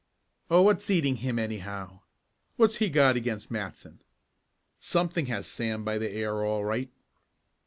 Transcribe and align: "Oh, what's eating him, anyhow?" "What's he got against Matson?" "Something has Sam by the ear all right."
"Oh, 0.49 0.63
what's 0.63 0.89
eating 0.89 1.17
him, 1.17 1.37
anyhow?" 1.37 1.99
"What's 2.57 2.77
he 2.77 2.89
got 2.89 3.15
against 3.15 3.51
Matson?" 3.51 3.99
"Something 4.79 5.27
has 5.27 5.45
Sam 5.45 5.83
by 5.85 5.99
the 5.99 6.11
ear 6.11 6.41
all 6.43 6.65
right." 6.65 6.89